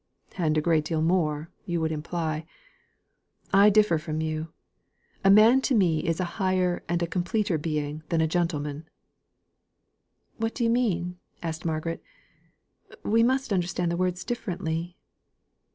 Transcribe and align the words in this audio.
'""And 0.39 0.57
a 0.57 0.61
great 0.63 0.83
deal 0.85 1.03
more, 1.03 1.51
you 1.63 1.79
would 1.79 1.91
imply. 1.91 2.47
I 3.53 3.69
differ 3.69 3.99
from 3.99 4.19
you. 4.19 4.47
A 5.23 5.29
man 5.29 5.59
is 5.59 5.63
to 5.67 5.75
me 5.75 6.07
a 6.07 6.23
higher 6.23 6.81
and 6.89 7.03
a 7.03 7.05
completer 7.05 7.59
being 7.59 8.01
than 8.09 8.19
a 8.19 8.25
gentleman." 8.25 8.89
"What 10.37 10.55
do 10.55 10.63
you 10.63 10.71
mean?" 10.71 11.19
asked 11.43 11.65
Margaret. 11.65 12.01
"We 13.03 13.21
must 13.21 13.53
understand 13.53 13.91
the 13.91 13.95
words 13.95 14.23
differently." 14.23 14.97